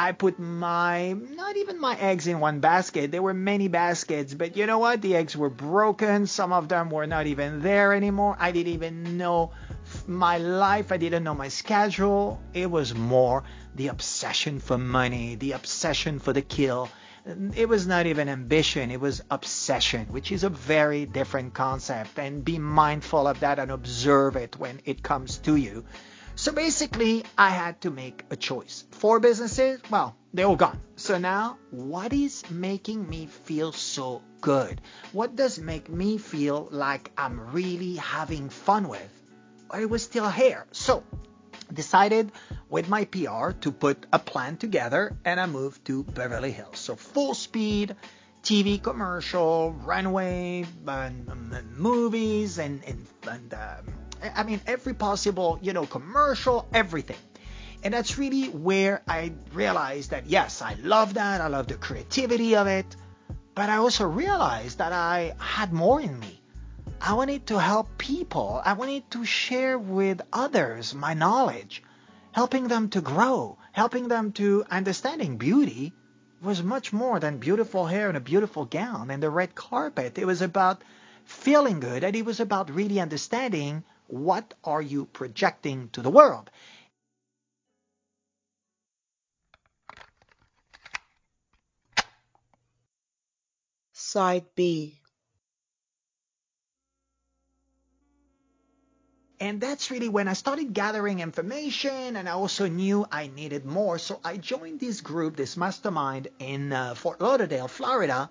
I 0.00 0.12
put 0.12 0.38
my, 0.38 1.12
not 1.12 1.56
even 1.56 1.80
my 1.80 1.98
eggs 1.98 2.28
in 2.28 2.38
one 2.38 2.60
basket. 2.60 3.10
There 3.10 3.20
were 3.22 3.34
many 3.34 3.66
baskets, 3.66 4.32
but 4.32 4.56
you 4.56 4.64
know 4.66 4.78
what? 4.78 5.02
The 5.02 5.16
eggs 5.16 5.36
were 5.36 5.50
broken. 5.50 6.26
Some 6.28 6.52
of 6.52 6.68
them 6.68 6.88
were 6.88 7.06
not 7.08 7.26
even 7.26 7.62
there 7.62 7.92
anymore. 7.92 8.36
I 8.38 8.52
didn't 8.52 8.74
even 8.74 9.16
know 9.16 9.50
my 10.06 10.38
life. 10.38 10.92
I 10.92 10.98
didn't 10.98 11.24
know 11.24 11.34
my 11.34 11.48
schedule. 11.48 12.40
It 12.54 12.70
was 12.70 12.94
more 12.94 13.42
the 13.74 13.88
obsession 13.88 14.60
for 14.60 14.78
money, 14.78 15.34
the 15.34 15.52
obsession 15.52 16.20
for 16.20 16.32
the 16.32 16.42
kill, 16.42 16.88
it 17.54 17.68
was 17.68 17.86
not 17.86 18.06
even 18.06 18.28
ambition, 18.28 18.90
it 18.90 19.00
was 19.00 19.22
obsession, 19.30 20.06
which 20.06 20.32
is 20.32 20.44
a 20.44 20.48
very 20.48 21.04
different 21.04 21.54
concept. 21.54 22.18
And 22.18 22.44
be 22.44 22.58
mindful 22.58 23.26
of 23.26 23.40
that 23.40 23.58
and 23.58 23.70
observe 23.70 24.36
it 24.36 24.58
when 24.58 24.80
it 24.84 25.02
comes 25.02 25.38
to 25.38 25.56
you. 25.56 25.84
So 26.36 26.52
basically, 26.52 27.24
I 27.36 27.50
had 27.50 27.80
to 27.80 27.90
make 27.90 28.24
a 28.30 28.36
choice. 28.36 28.84
Four 28.92 29.18
businesses, 29.18 29.80
well, 29.90 30.14
they're 30.32 30.46
all 30.46 30.56
gone. 30.56 30.80
So 30.96 31.18
now, 31.18 31.58
what 31.70 32.12
is 32.12 32.48
making 32.48 33.08
me 33.08 33.26
feel 33.26 33.72
so 33.72 34.22
good? 34.40 34.80
What 35.12 35.34
does 35.34 35.58
make 35.58 35.88
me 35.88 36.16
feel 36.16 36.68
like 36.70 37.10
I'm 37.18 37.52
really 37.52 37.96
having 37.96 38.50
fun 38.50 38.88
with? 38.88 39.10
Well, 39.68 39.82
it 39.82 39.90
was 39.90 40.02
still 40.02 40.30
here. 40.30 40.66
So 40.70 41.02
decided 41.72 42.32
with 42.68 42.88
my 42.88 43.04
PR 43.04 43.50
to 43.60 43.72
put 43.72 44.06
a 44.12 44.18
plan 44.18 44.56
together 44.56 45.16
and 45.24 45.40
I 45.40 45.46
moved 45.46 45.84
to 45.86 46.04
Beverly 46.04 46.52
Hills. 46.52 46.78
So 46.78 46.96
full 46.96 47.34
speed 47.34 47.96
TV 48.42 48.82
commercial, 48.82 49.72
runway, 49.84 50.64
and, 50.86 51.28
and 51.28 51.76
movies, 51.76 52.58
and, 52.58 52.82
and, 52.84 53.06
and 53.30 53.54
um, 53.54 53.94
I 54.34 54.42
mean 54.44 54.60
every 54.66 54.94
possible 54.94 55.58
you 55.62 55.72
know 55.72 55.86
commercial, 55.86 56.66
everything. 56.72 57.16
And 57.84 57.94
that's 57.94 58.18
really 58.18 58.48
where 58.48 59.02
I 59.06 59.32
realized 59.52 60.10
that 60.10 60.26
yes, 60.26 60.62
I 60.62 60.74
love 60.82 61.14
that. 61.14 61.40
I 61.40 61.48
love 61.48 61.68
the 61.68 61.74
creativity 61.74 62.56
of 62.56 62.66
it, 62.66 62.96
but 63.54 63.68
I 63.68 63.76
also 63.76 64.06
realized 64.06 64.78
that 64.78 64.92
I 64.92 65.34
had 65.38 65.72
more 65.72 66.00
in 66.00 66.18
me. 66.18 66.37
I 67.00 67.14
wanted 67.14 67.46
to 67.46 67.60
help 67.60 67.96
people. 67.96 68.60
I 68.64 68.72
wanted 68.72 69.08
to 69.12 69.24
share 69.24 69.78
with 69.78 70.20
others 70.32 70.94
my 70.94 71.14
knowledge, 71.14 71.82
helping 72.32 72.66
them 72.68 72.90
to 72.90 73.00
grow, 73.00 73.56
helping 73.72 74.08
them 74.08 74.32
to 74.32 74.64
understanding 74.70 75.36
beauty 75.38 75.92
was 76.42 76.62
much 76.62 76.92
more 76.92 77.20
than 77.20 77.38
beautiful 77.38 77.86
hair 77.86 78.08
and 78.08 78.16
a 78.16 78.20
beautiful 78.20 78.64
gown 78.64 79.10
and 79.10 79.22
the 79.22 79.30
red 79.30 79.54
carpet. 79.54 80.18
It 80.18 80.26
was 80.26 80.42
about 80.42 80.82
feeling 81.24 81.80
good 81.80 82.02
and 82.02 82.16
it 82.16 82.24
was 82.24 82.40
about 82.40 82.70
really 82.74 83.00
understanding 83.00 83.84
what 84.08 84.54
are 84.64 84.82
you 84.82 85.04
projecting 85.04 85.90
to 85.90 86.02
the 86.02 86.10
world. 86.10 86.50
Side 93.92 94.46
B 94.54 94.97
And 99.40 99.60
that's 99.60 99.90
really 99.90 100.08
when 100.08 100.26
I 100.26 100.32
started 100.32 100.74
gathering 100.74 101.20
information 101.20 102.16
and 102.16 102.28
I 102.28 102.32
also 102.32 102.68
knew 102.68 103.06
I 103.10 103.28
needed 103.28 103.64
more. 103.64 103.98
So 103.98 104.20
I 104.24 104.36
joined 104.36 104.80
this 104.80 105.00
group, 105.00 105.36
this 105.36 105.56
mastermind 105.56 106.28
in 106.38 106.72
uh, 106.72 106.94
Fort 106.94 107.20
Lauderdale, 107.20 107.68
Florida. 107.68 108.30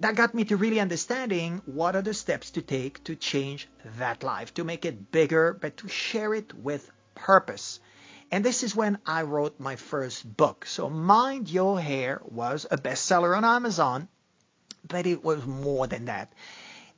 That 0.00 0.14
got 0.14 0.34
me 0.34 0.44
to 0.44 0.56
really 0.56 0.80
understanding 0.80 1.60
what 1.66 1.96
are 1.96 2.02
the 2.02 2.14
steps 2.14 2.50
to 2.52 2.62
take 2.62 3.04
to 3.04 3.16
change 3.16 3.68
that 3.98 4.22
life, 4.22 4.54
to 4.54 4.64
make 4.64 4.84
it 4.84 5.10
bigger, 5.10 5.52
but 5.52 5.76
to 5.78 5.88
share 5.88 6.32
it 6.34 6.54
with 6.54 6.90
purpose. 7.14 7.80
And 8.30 8.44
this 8.44 8.62
is 8.62 8.76
when 8.76 8.98
I 9.04 9.22
wrote 9.22 9.58
my 9.58 9.76
first 9.76 10.36
book. 10.36 10.66
So 10.66 10.88
Mind 10.88 11.50
Your 11.50 11.80
Hair 11.80 12.22
was 12.24 12.66
a 12.70 12.78
bestseller 12.78 13.36
on 13.36 13.44
Amazon 13.44 14.08
but 14.86 15.06
it 15.06 15.22
was 15.22 15.44
more 15.46 15.86
than 15.86 16.06
that. 16.06 16.32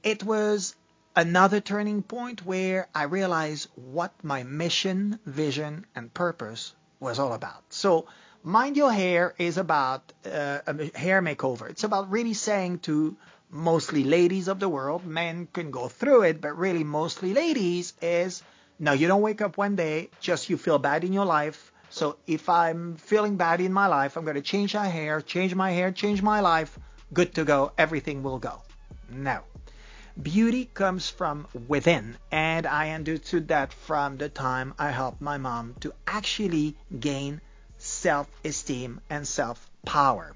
It 0.03 0.25
was 0.25 0.75
another 1.21 1.61
turning 1.61 2.03
point 2.03 2.47
where 2.47 2.89
I 2.95 3.03
realized 3.05 3.69
what 3.75 4.13
my 4.23 4.43
mission, 4.43 5.19
vision, 5.27 5.85
and 5.95 6.13
purpose 6.15 6.75
was 6.99 7.19
all 7.19 7.35
about. 7.35 7.63
So, 7.69 8.07
Mind 8.43 8.79
Your 8.79 8.91
Hair 8.91 9.35
is 9.37 9.59
about 9.59 10.15
uh, 10.25 10.61
a 10.67 10.99
hair 10.99 11.21
makeover. 11.21 11.69
It's 11.69 11.85
about 11.85 12.11
really 12.11 12.33
saying 12.33 12.79
to 12.89 13.17
mostly 13.51 14.03
ladies 14.03 14.49
of 14.49 14.61
the 14.61 14.69
world, 14.69 15.05
men 15.05 15.47
can 15.53 15.71
go 15.71 15.89
through 15.89 16.23
it, 16.23 16.41
but 16.41 16.57
really 16.57 16.85
mostly 16.85 17.35
ladies 17.35 17.93
is 18.01 18.43
no, 18.79 18.93
you 18.93 19.07
don't 19.07 19.21
wake 19.21 19.43
up 19.43 19.59
one 19.59 19.77
day, 19.77 20.09
just 20.21 20.49
you 20.49 20.57
feel 20.57 20.79
bad 20.79 21.05
in 21.05 21.13
your 21.13 21.27
life. 21.27 21.71
So 21.91 22.17
if 22.27 22.49
I'm 22.49 22.97
feeling 22.97 23.37
bad 23.37 23.61
in 23.61 23.75
my 23.75 23.89
life, 23.89 24.17
I'm 24.17 24.25
going 24.25 24.37
to 24.37 24.49
change 24.55 24.75
my 24.75 24.87
hair, 24.87 25.21
change 25.21 25.55
my 25.55 25.71
hair, 25.71 25.93
change 25.93 26.23
my 26.23 26.41
life. 26.41 26.79
Good 27.13 27.35
to 27.35 27.45
go. 27.45 27.73
Everything 27.77 28.23
will 28.23 28.39
go. 28.39 28.63
No. 29.11 29.41
Beauty 30.21 30.65
comes 30.65 31.09
from 31.09 31.47
within, 31.69 32.17
and 32.31 32.67
I 32.67 32.91
understood 32.91 33.49
that 33.49 33.73
from 33.73 34.17
the 34.17 34.29
time 34.29 34.75
I 34.79 34.91
helped 34.91 35.21
my 35.21 35.39
mom 35.39 35.75
to 35.81 35.93
actually 36.07 36.77
gain 36.99 37.41
self 37.79 38.29
esteem 38.45 39.01
and 39.09 39.27
self 39.27 39.69
power. 39.85 40.35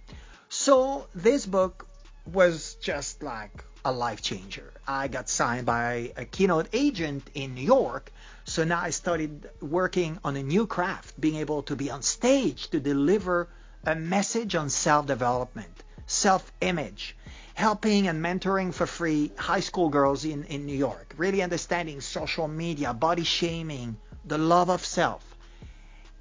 So, 0.49 1.09
this 1.15 1.47
book 1.47 1.89
was 2.27 2.77
just 2.77 3.23
like 3.23 3.65
a 3.85 3.93
life 3.93 4.23
changer. 4.23 4.73
I 4.87 5.09
got 5.09 5.29
signed 5.29 5.67
by 5.67 6.13
a 6.17 6.25
keynote 6.25 6.69
agent 6.73 7.29
in 7.35 7.55
New 7.55 7.65
York. 7.65 8.11
So 8.45 8.65
now 8.65 8.81
I 8.81 8.91
started 8.91 9.51
working 9.61 10.19
on 10.25 10.37
a 10.37 10.43
new 10.43 10.67
craft, 10.67 11.21
being 11.21 11.37
able 11.37 11.63
to 11.65 11.77
be 11.77 11.91
on 11.91 12.03
stage 12.03 12.71
to 12.71 12.81
deliver 12.81 13.49
a 13.85 13.95
message 13.95 14.55
on 14.55 14.71
self 14.71 15.07
development, 15.07 15.83
self 16.07 16.51
image, 16.61 17.17
helping 17.55 18.09
and 18.09 18.23
mentoring 18.23 18.75
for 18.75 18.87
free 18.87 19.31
high 19.37 19.61
school 19.61 19.89
girls 19.89 20.25
in, 20.25 20.45
in 20.45 20.67
New 20.67 20.77
York, 20.77 21.15
really 21.17 21.41
understanding 21.41 22.01
social 22.01 22.49
media, 22.49 22.93
body 22.93 23.25
shaming, 23.25 23.97
the 24.25 24.39
love 24.39 24.69
of 24.69 24.85
self. 24.85 25.25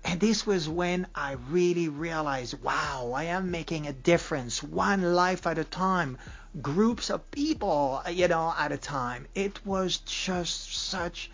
And 0.06 0.20
this 0.20 0.46
was 0.46 0.70
when 0.70 1.08
I 1.16 1.38
really 1.50 1.88
realized, 1.88 2.62
wow, 2.62 3.14
I 3.16 3.26
am 3.26 3.52
making 3.52 3.88
a 3.88 3.94
difference, 3.94 4.62
one 4.62 5.02
life 5.02 5.48
at 5.48 5.58
a 5.58 5.64
time, 5.64 6.18
groups 6.62 7.10
of 7.10 7.32
people, 7.32 8.02
you 8.10 8.28
know, 8.28 8.54
at 8.58 8.72
a 8.72 8.78
time. 8.78 9.28
It 9.34 9.66
was 9.66 9.98
just 9.98 10.76
such 10.76 11.32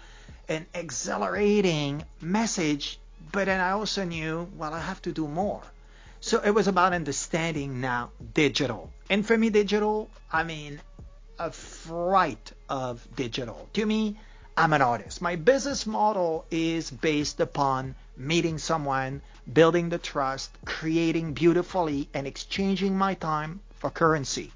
an 0.47 0.65
exhilarating 0.73 2.03
message, 2.21 2.99
but 3.31 3.45
then 3.45 3.59
I 3.59 3.71
also 3.71 4.05
knew, 4.05 4.47
well, 4.55 4.73
I 4.73 4.79
have 4.79 5.01
to 5.03 5.11
do 5.11 5.27
more. 5.27 5.61
So 6.21 6.41
it 6.43 6.51
was 6.51 6.67
about 6.67 6.93
understanding 6.93 7.79
now 7.79 8.11
digital. 8.33 8.91
And 9.09 9.25
for 9.25 9.37
me, 9.37 9.49
digital, 9.49 10.09
I 10.31 10.43
mean, 10.43 10.81
a 11.39 11.49
fright 11.49 12.51
of 12.67 13.07
digital. 13.15 13.69
To 13.73 13.85
me, 13.85 14.17
I'm 14.57 14.73
an 14.73 14.81
artist. 14.81 15.21
My 15.21 15.37
business 15.37 15.87
model 15.87 16.45
is 16.51 16.91
based 16.91 17.39
upon 17.39 17.95
meeting 18.17 18.57
someone, 18.57 19.21
building 19.51 19.87
the 19.87 19.97
trust, 19.97 20.51
creating 20.65 21.33
beautifully, 21.33 22.09
and 22.13 22.27
exchanging 22.27 22.97
my 22.97 23.13
time 23.13 23.61
for 23.75 23.89
currency. 23.89 24.51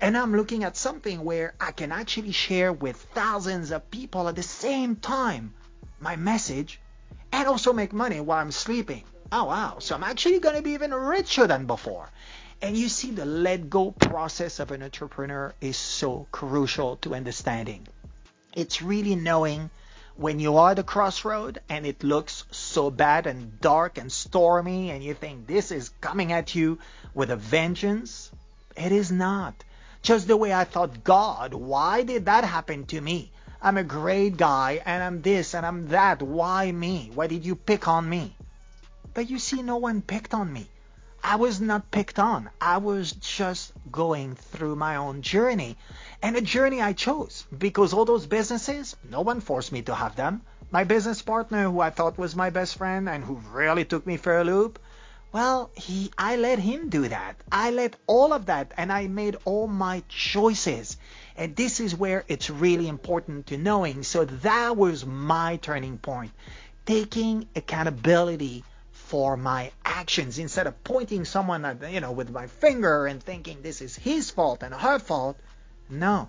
And 0.00 0.16
I'm 0.16 0.36
looking 0.36 0.62
at 0.62 0.76
something 0.76 1.24
where 1.24 1.54
I 1.60 1.72
can 1.72 1.90
actually 1.90 2.32
share 2.32 2.72
with 2.72 2.96
thousands 3.14 3.72
of 3.72 3.90
people 3.90 4.28
at 4.28 4.36
the 4.36 4.44
same 4.44 4.94
time 4.94 5.52
my 6.00 6.14
message 6.14 6.80
and 7.32 7.48
also 7.48 7.72
make 7.72 7.92
money 7.92 8.20
while 8.20 8.38
I'm 8.38 8.52
sleeping. 8.52 9.02
Oh 9.32 9.44
wow, 9.44 9.76
so 9.78 9.94
I'm 9.94 10.02
actually 10.02 10.40
going 10.40 10.56
to 10.56 10.62
be 10.62 10.72
even 10.72 10.92
richer 10.92 11.46
than 11.46 11.66
before. 11.66 12.10
And 12.60 12.76
you 12.76 12.88
see, 12.88 13.12
the 13.12 13.24
let 13.24 13.70
go 13.70 13.92
process 13.92 14.58
of 14.58 14.72
an 14.72 14.82
entrepreneur 14.82 15.54
is 15.60 15.76
so 15.76 16.26
crucial 16.32 16.96
to 16.96 17.14
understanding. 17.14 17.86
It's 18.54 18.82
really 18.82 19.14
knowing 19.14 19.70
when 20.16 20.40
you 20.40 20.56
are 20.56 20.70
at 20.72 20.76
the 20.76 20.82
crossroad 20.82 21.60
and 21.68 21.86
it 21.86 22.02
looks 22.02 22.44
so 22.50 22.90
bad 22.90 23.28
and 23.28 23.60
dark 23.60 23.98
and 23.98 24.10
stormy 24.10 24.90
and 24.90 25.02
you 25.02 25.14
think 25.14 25.46
this 25.46 25.70
is 25.70 25.90
coming 26.00 26.32
at 26.32 26.56
you 26.56 26.78
with 27.14 27.30
a 27.30 27.36
vengeance. 27.36 28.32
It 28.76 28.90
is 28.90 29.12
not. 29.12 29.54
Just 30.02 30.26
the 30.26 30.36
way 30.36 30.52
I 30.52 30.64
thought, 30.64 31.04
God, 31.04 31.54
why 31.54 32.02
did 32.02 32.26
that 32.26 32.42
happen 32.42 32.84
to 32.86 33.00
me? 33.00 33.30
I'm 33.62 33.76
a 33.76 33.84
great 33.84 34.36
guy 34.36 34.82
and 34.84 35.02
I'm 35.02 35.22
this 35.22 35.54
and 35.54 35.64
I'm 35.64 35.88
that. 35.88 36.20
Why 36.20 36.72
me? 36.72 37.10
Why 37.14 37.28
did 37.28 37.46
you 37.46 37.54
pick 37.54 37.86
on 37.86 38.08
me? 38.08 38.34
But 39.12 39.28
you 39.28 39.38
see, 39.38 39.62
no 39.62 39.76
one 39.76 40.02
picked 40.02 40.34
on 40.34 40.52
me. 40.52 40.68
I 41.22 41.36
was 41.36 41.60
not 41.60 41.90
picked 41.90 42.18
on. 42.18 42.48
I 42.60 42.78
was 42.78 43.12
just 43.12 43.72
going 43.90 44.36
through 44.36 44.76
my 44.76 44.96
own 44.96 45.20
journey. 45.22 45.76
And 46.22 46.36
a 46.36 46.40
journey 46.40 46.80
I 46.80 46.92
chose 46.92 47.44
because 47.56 47.92
all 47.92 48.04
those 48.04 48.26
businesses, 48.26 48.96
no 49.10 49.20
one 49.20 49.40
forced 49.40 49.72
me 49.72 49.82
to 49.82 49.94
have 49.94 50.16
them. 50.16 50.42
My 50.70 50.84
business 50.84 51.20
partner, 51.20 51.64
who 51.64 51.80
I 51.80 51.90
thought 51.90 52.18
was 52.18 52.36
my 52.36 52.50
best 52.50 52.76
friend 52.76 53.08
and 53.08 53.24
who 53.24 53.34
really 53.52 53.84
took 53.84 54.06
me 54.06 54.16
for 54.16 54.38
a 54.38 54.44
loop, 54.44 54.78
well, 55.32 55.70
he, 55.74 56.10
I 56.16 56.36
let 56.36 56.58
him 56.58 56.88
do 56.88 57.08
that. 57.08 57.36
I 57.52 57.70
let 57.70 57.96
all 58.06 58.32
of 58.32 58.46
that 58.46 58.72
and 58.76 58.92
I 58.92 59.08
made 59.08 59.36
all 59.44 59.66
my 59.66 60.02
choices. 60.08 60.96
And 61.36 61.54
this 61.54 61.80
is 61.80 61.94
where 61.94 62.24
it's 62.28 62.48
really 62.48 62.88
important 62.88 63.48
to 63.48 63.58
knowing. 63.58 64.04
So 64.04 64.24
that 64.24 64.76
was 64.76 65.04
my 65.04 65.56
turning 65.56 65.98
point. 65.98 66.32
Taking 66.86 67.48
accountability 67.54 68.64
for 69.10 69.36
my 69.36 69.72
actions. 69.84 70.38
Instead 70.38 70.68
of 70.68 70.84
pointing 70.84 71.24
someone 71.24 71.64
at, 71.64 71.92
you 71.92 72.00
know 72.00 72.12
with 72.12 72.30
my 72.30 72.46
finger 72.46 73.06
and 73.06 73.20
thinking 73.20 73.60
this 73.60 73.80
is 73.80 73.96
his 73.96 74.30
fault 74.30 74.62
and 74.62 74.72
her 74.72 75.00
fault 75.00 75.36
no. 75.88 76.28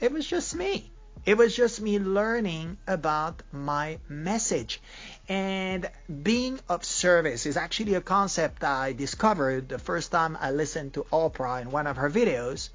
It 0.00 0.12
was 0.12 0.24
just 0.24 0.54
me. 0.54 0.92
It 1.26 1.36
was 1.36 1.56
just 1.56 1.80
me 1.80 1.98
learning 1.98 2.78
about 2.86 3.42
my 3.50 3.98
message. 4.08 4.80
And 5.28 5.90
being 6.22 6.60
of 6.68 6.84
service 6.84 7.44
is 7.44 7.56
actually 7.56 7.94
a 7.94 8.00
concept 8.00 8.62
I 8.62 8.92
discovered 8.92 9.68
the 9.68 9.80
first 9.80 10.12
time 10.12 10.38
I 10.40 10.52
listened 10.52 10.94
to 10.94 11.06
Oprah 11.12 11.62
in 11.62 11.72
one 11.72 11.88
of 11.88 11.96
her 11.96 12.10
videos. 12.10 12.68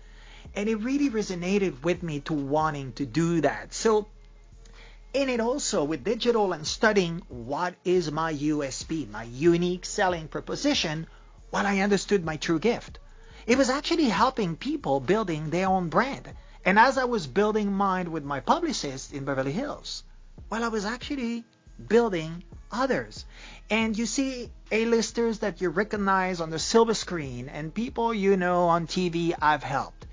And 0.56 0.68
it 0.68 0.76
really 0.76 1.10
resonated 1.10 1.84
with 1.84 2.04
me 2.04 2.20
to 2.22 2.34
wanting 2.34 2.92
to 2.94 3.06
do 3.06 3.42
that. 3.42 3.74
So 3.74 4.08
in 5.18 5.30
it 5.30 5.40
also 5.40 5.84
with 5.84 6.04
digital 6.04 6.54
and 6.54 6.68
studying 6.68 7.24
what 7.28 7.74
is 7.84 8.12
my 8.12 8.32
USP, 8.32 9.10
my 9.10 9.24
unique 9.24 9.84
selling 9.84 10.28
proposition, 10.28 11.08
what 11.50 11.66
I 11.66 11.82
understood 11.82 12.24
my 12.24 12.38
true 12.38 12.60
gift. 12.60 13.00
It 13.48 13.58
was 13.58 13.72
actually 13.72 14.10
helping 14.10 14.56
people 14.56 15.00
building 15.00 15.50
their 15.50 15.70
own 15.70 15.90
brand. 15.90 16.32
And 16.64 16.78
as 16.78 17.00
I 17.00 17.06
was 17.06 17.26
building 17.26 17.74
mine 17.74 18.12
with 18.12 18.24
my 18.24 18.42
publicist 18.42 19.12
in 19.12 19.26
Beverly 19.26 19.52
Hills, 19.52 20.04
well, 20.52 20.64
I 20.64 20.68
was 20.68 20.86
actually 20.86 21.46
building 21.88 22.44
others. 22.72 23.26
And 23.72 23.98
you 23.98 24.06
see 24.06 24.52
A-listers 24.72 25.40
that 25.40 25.62
you 25.62 25.70
recognize 25.70 26.42
on 26.42 26.52
the 26.52 26.60
silver 26.60 26.94
screen 26.94 27.50
and 27.50 27.74
people 27.74 28.14
you 28.14 28.38
know 28.38 28.66
on 28.66 28.86
TV 28.86 29.34
I've 29.42 29.64
helped. 29.64 30.06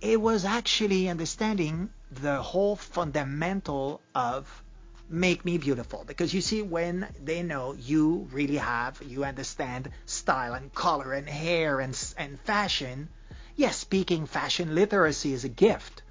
It 0.00 0.20
was 0.20 0.44
actually 0.44 1.08
understanding 1.08 1.90
the 2.10 2.42
whole 2.42 2.76
fundamental 2.76 4.00
of 4.14 4.62
make 5.08 5.44
me 5.44 5.58
beautiful. 5.58 6.04
Because 6.06 6.32
you 6.32 6.40
see 6.40 6.62
when 6.62 7.06
they 7.22 7.42
know 7.42 7.72
you 7.74 8.28
really 8.32 8.56
have 8.56 9.00
you 9.02 9.24
understand 9.24 9.90
style 10.06 10.54
and 10.54 10.72
color 10.74 11.12
and 11.12 11.28
hair 11.28 11.80
and 11.80 11.96
and 12.16 12.38
fashion 12.40 13.08
yes 13.56 13.76
speaking 13.76 14.26
fashion 14.26 14.74
literacy 14.74 15.32
is 15.32 15.44
a 15.44 15.48
gift 15.48 16.02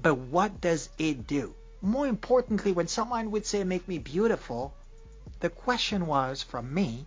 but 0.00 0.14
what 0.14 0.60
does 0.60 0.88
it 0.98 1.26
do? 1.26 1.54
More 1.80 2.06
importantly 2.06 2.72
when 2.72 2.88
someone 2.88 3.30
would 3.30 3.46
say 3.46 3.64
make 3.64 3.88
me 3.88 3.98
beautiful 3.98 4.74
the 5.40 5.50
question 5.50 6.06
was 6.06 6.42
from 6.42 6.72
me 6.72 7.06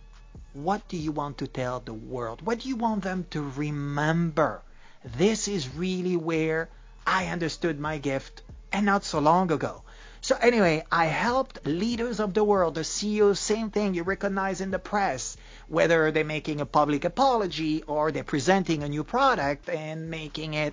what 0.52 0.86
do 0.88 0.96
you 0.96 1.12
want 1.12 1.38
to 1.38 1.46
tell 1.46 1.80
the 1.80 1.94
world? 1.94 2.42
What 2.42 2.60
do 2.60 2.68
you 2.68 2.76
want 2.76 3.04
them 3.04 3.26
to 3.30 3.42
remember? 3.42 4.62
This 5.04 5.46
is 5.46 5.74
really 5.74 6.16
where 6.16 6.68
I 7.12 7.26
understood 7.26 7.80
my 7.80 7.98
gift 7.98 8.42
and 8.70 8.86
not 8.86 9.02
so 9.02 9.18
long 9.18 9.50
ago. 9.50 9.82
So 10.20 10.36
anyway, 10.36 10.84
I 10.92 11.06
helped 11.06 11.66
leaders 11.66 12.20
of 12.20 12.34
the 12.34 12.44
world, 12.44 12.76
the 12.76 12.84
CEOs, 12.84 13.40
same 13.40 13.70
thing 13.70 13.94
you 13.94 14.04
recognize 14.04 14.60
in 14.60 14.70
the 14.70 14.78
press, 14.78 15.36
whether 15.66 16.12
they're 16.12 16.24
making 16.24 16.60
a 16.60 16.66
public 16.66 17.04
apology 17.04 17.82
or 17.82 18.12
they're 18.12 18.22
presenting 18.22 18.84
a 18.84 18.88
new 18.88 19.02
product 19.02 19.68
and 19.68 20.08
making 20.08 20.54
it 20.54 20.72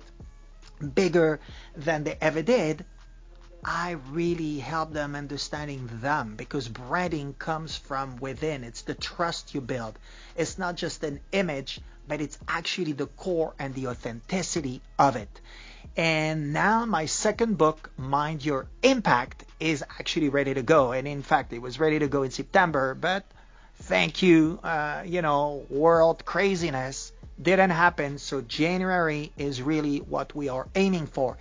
bigger 0.94 1.40
than 1.76 2.04
they 2.04 2.16
ever 2.20 2.42
did. 2.42 2.84
I 3.64 3.96
really 4.12 4.60
help 4.60 4.92
them 4.92 5.16
understanding 5.16 5.90
them 6.00 6.36
because 6.36 6.68
branding 6.68 7.34
comes 7.34 7.76
from 7.76 8.16
within. 8.18 8.62
It's 8.62 8.82
the 8.82 8.94
trust 8.94 9.56
you 9.56 9.60
build. 9.60 9.98
It's 10.36 10.56
not 10.56 10.76
just 10.76 11.02
an 11.02 11.18
image, 11.32 11.80
but 12.06 12.20
it's 12.20 12.38
actually 12.46 12.92
the 12.92 13.08
core 13.08 13.54
and 13.58 13.74
the 13.74 13.88
authenticity 13.88 14.82
of 15.00 15.16
it. 15.16 15.40
And 15.98 16.52
now 16.52 16.86
my 16.86 17.06
second 17.06 17.58
book, 17.58 17.90
Mind 17.98 18.44
Your 18.44 18.68
Impact, 18.84 19.44
is 19.58 19.82
actually 19.82 20.28
ready 20.28 20.54
to 20.54 20.62
go. 20.62 20.92
And 20.92 21.08
in 21.08 21.22
fact, 21.22 21.52
it 21.52 21.58
was 21.58 21.80
ready 21.80 21.98
to 21.98 22.06
go 22.06 22.22
in 22.22 22.30
September, 22.30 22.94
but 22.94 23.24
thank 23.80 24.22
you, 24.22 24.60
uh, 24.62 25.02
you 25.04 25.22
know, 25.22 25.66
world 25.68 26.24
craziness, 26.24 27.10
Didn't 27.42 27.70
happen, 27.70 28.18
so 28.18 28.40
January 28.42 29.32
is 29.36 29.60
really 29.60 29.98
what 29.98 30.34
we 30.36 30.48
are 30.48 30.68
aiming 30.74 31.06
for. 31.06 31.36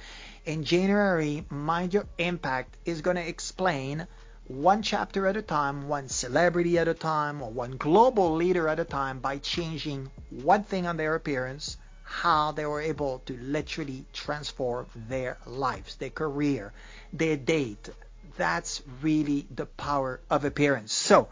In 0.46 0.64
January, 0.64 1.46
Mind 1.50 1.94
Your 1.94 2.06
Impact 2.18 2.78
is 2.86 3.02
going 3.02 3.18
to 3.18 3.28
explain 3.28 4.08
one 4.48 4.82
chapter 4.82 5.28
at 5.28 5.38
a 5.38 5.42
time, 5.42 5.88
one 5.88 6.08
celebrity 6.08 6.80
at 6.80 6.88
a 6.88 6.94
time, 6.94 7.44
or 7.44 7.52
one 7.52 7.78
global 7.78 8.36
leader 8.36 8.68
at 8.68 8.80
a 8.80 8.86
time 8.86 9.20
by 9.20 9.38
changing 9.38 10.10
one 10.30 10.64
thing 10.64 10.88
on 10.88 10.98
their 10.98 11.16
appearance, 11.16 11.78
how 12.08 12.54
they 12.54 12.66
were 12.66 12.82
able 12.82 13.20
to 13.26 13.38
literally 13.38 14.06
transform 14.14 14.88
their 15.10 15.38
lives, 15.46 15.96
their 15.96 16.10
career, 16.10 16.72
their 17.12 17.36
date. 17.36 17.90
That's 18.38 18.82
really 19.02 19.46
the 19.54 19.66
power 19.66 20.22
of 20.30 20.46
appearance. 20.46 20.94
So, 20.94 21.28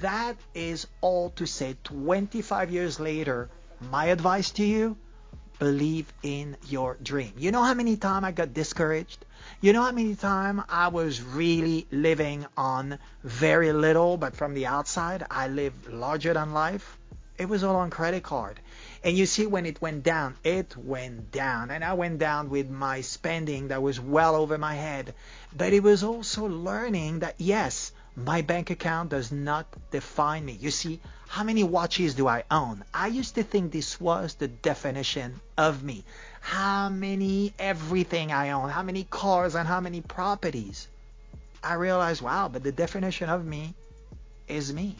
that 0.00 0.36
is 0.54 0.86
all 1.02 1.30
to 1.36 1.46
say 1.46 1.76
25 1.84 2.70
years 2.70 2.98
later, 2.98 3.50
my 3.90 4.06
advice 4.06 4.50
to 4.52 4.64
you, 4.64 4.96
believe 5.58 6.10
in 6.22 6.56
your 6.66 6.96
dream. 7.02 7.32
You 7.36 7.52
know 7.52 7.62
how 7.62 7.74
many 7.74 7.96
times 7.96 8.24
I 8.24 8.32
got 8.32 8.54
discouraged? 8.54 9.24
You 9.60 9.72
know 9.72 9.82
how 9.82 9.92
many 9.92 10.14
times 10.14 10.62
I 10.68 10.88
was 10.88 11.22
really 11.22 11.86
living 11.90 12.46
on 12.56 12.98
very 13.22 13.72
little, 13.72 14.16
but 14.16 14.36
from 14.36 14.54
the 14.54 14.66
outside 14.66 15.26
I 15.30 15.48
lived 15.48 15.88
larger 15.88 16.32
than 16.32 16.54
life? 16.54 16.98
It 17.36 17.48
was 17.48 17.62
all 17.62 17.76
on 17.76 17.90
credit 17.90 18.22
card. 18.22 18.58
And 19.04 19.16
you 19.16 19.26
see 19.26 19.46
when 19.46 19.66
it 19.66 19.80
went 19.80 20.02
down, 20.02 20.36
it 20.42 20.76
went 20.76 21.30
down. 21.30 21.70
And 21.70 21.84
I 21.84 21.92
went 21.94 22.18
down 22.18 22.50
with 22.50 22.68
my 22.68 23.00
spending 23.00 23.68
that 23.68 23.82
was 23.82 24.00
well 24.00 24.34
over 24.34 24.58
my 24.58 24.74
head. 24.74 25.14
But 25.56 25.72
it 25.72 25.82
was 25.82 26.02
also 26.02 26.46
learning 26.46 27.20
that 27.20 27.36
yes, 27.38 27.92
my 28.16 28.42
bank 28.42 28.70
account 28.70 29.10
does 29.10 29.30
not 29.30 29.66
define 29.90 30.44
me. 30.44 30.58
You 30.60 30.70
see, 30.72 31.00
how 31.28 31.44
many 31.44 31.62
watches 31.62 32.14
do 32.14 32.26
I 32.26 32.42
own? 32.50 32.82
I 32.92 33.06
used 33.06 33.36
to 33.36 33.42
think 33.42 33.70
this 33.70 34.00
was 34.00 34.34
the 34.34 34.48
definition 34.48 35.40
of 35.56 35.82
me. 35.84 36.04
How 36.40 36.88
many 36.88 37.52
everything 37.58 38.32
I 38.32 38.50
own, 38.50 38.70
how 38.70 38.82
many 38.82 39.04
cars 39.04 39.54
and 39.54 39.68
how 39.68 39.80
many 39.80 40.00
properties. 40.00 40.88
I 41.62 41.74
realized, 41.74 42.22
wow, 42.22 42.48
but 42.48 42.62
the 42.62 42.72
definition 42.72 43.28
of 43.28 43.44
me 43.44 43.74
is 44.48 44.72
me. 44.72 44.96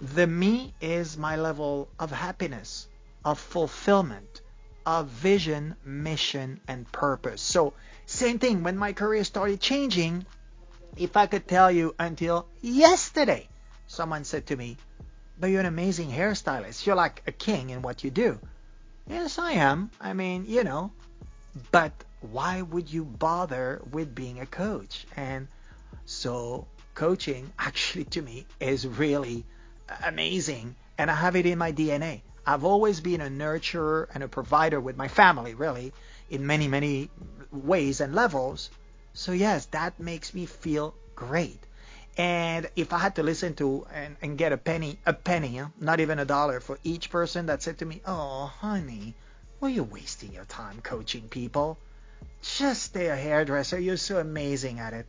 The 0.00 0.26
me 0.26 0.72
is 0.80 1.16
my 1.16 1.36
level 1.36 1.88
of 1.98 2.10
happiness, 2.10 2.86
of 3.26 3.40
fulfillment, 3.40 4.40
of 4.86 5.08
vision, 5.08 5.74
mission, 5.84 6.60
and 6.68 6.90
purpose. 6.92 7.42
So, 7.42 7.74
same 8.06 8.38
thing 8.38 8.62
when 8.62 8.78
my 8.78 8.92
career 8.92 9.24
started 9.24 9.60
changing, 9.60 10.24
if 10.96 11.16
I 11.16 11.26
could 11.26 11.48
tell 11.48 11.72
you 11.72 11.92
until 11.98 12.46
yesterday, 12.62 13.48
someone 13.88 14.22
said 14.22 14.46
to 14.46 14.56
me, 14.56 14.76
but 15.40 15.48
you're 15.48 15.58
an 15.58 15.66
amazing 15.66 16.08
hairstylist. 16.08 16.86
You're 16.86 16.94
like 16.94 17.24
a 17.26 17.32
king 17.32 17.70
in 17.70 17.82
what 17.82 18.04
you 18.04 18.12
do. 18.12 18.38
Yes, 19.08 19.40
I 19.40 19.52
am. 19.52 19.90
I 20.00 20.12
mean, 20.12 20.44
you 20.46 20.62
know, 20.62 20.92
but 21.72 21.92
why 22.20 22.62
would 22.62 22.92
you 22.92 23.04
bother 23.04 23.82
with 23.90 24.14
being 24.14 24.38
a 24.38 24.46
coach? 24.46 25.04
And 25.16 25.48
so 26.04 26.68
coaching 26.94 27.52
actually 27.58 28.04
to 28.04 28.22
me 28.22 28.46
is 28.60 28.86
really 28.86 29.44
amazing 30.04 30.76
and 30.96 31.10
I 31.10 31.14
have 31.14 31.34
it 31.34 31.44
in 31.44 31.58
my 31.58 31.72
DNA. 31.72 32.22
I've 32.46 32.64
always 32.64 33.00
been 33.00 33.20
a 33.20 33.28
nurturer 33.28 34.06
and 34.14 34.22
a 34.22 34.28
provider 34.28 34.80
with 34.80 34.96
my 34.96 35.08
family, 35.08 35.54
really, 35.54 35.92
in 36.30 36.46
many, 36.46 36.68
many 36.68 37.10
ways 37.50 38.00
and 38.00 38.14
levels. 38.14 38.70
So 39.14 39.32
yes, 39.32 39.66
that 39.66 39.98
makes 39.98 40.32
me 40.32 40.46
feel 40.46 40.94
great. 41.16 41.58
And 42.16 42.70
if 42.76 42.92
I 42.92 42.98
had 42.98 43.16
to 43.16 43.22
listen 43.22 43.54
to 43.56 43.86
and, 43.92 44.16
and 44.22 44.38
get 44.38 44.52
a 44.52 44.56
penny, 44.56 44.98
a 45.04 45.12
penny, 45.12 45.60
not 45.80 46.00
even 46.00 46.18
a 46.18 46.24
dollar 46.24 46.60
for 46.60 46.78
each 46.84 47.10
person 47.10 47.46
that 47.46 47.62
said 47.62 47.78
to 47.78 47.84
me, 47.84 48.00
"Oh, 48.06 48.46
honey, 48.46 49.14
why 49.58 49.68
are 49.68 49.72
you 49.72 49.82
wasting 49.82 50.32
your 50.32 50.44
time 50.44 50.80
coaching 50.80 51.28
people? 51.28 51.78
Just 52.42 52.84
stay 52.84 53.08
a 53.08 53.16
hairdresser. 53.16 53.78
You're 53.78 53.96
so 53.96 54.18
amazing 54.18 54.78
at 54.78 54.94
it." 54.94 55.06